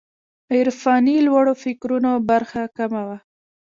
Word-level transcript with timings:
عرفاني 0.55 1.15
لوړو 1.27 1.53
فکرونو 1.63 2.11
برخه 2.29 2.61
کمه 2.77 3.01
وه. 3.07 3.17